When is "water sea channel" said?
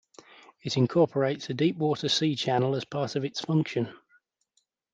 1.77-2.73